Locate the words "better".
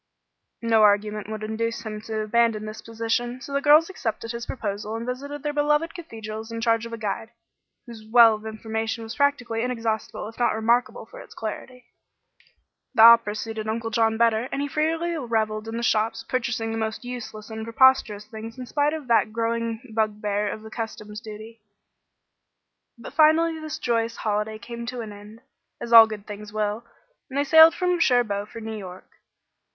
14.17-14.49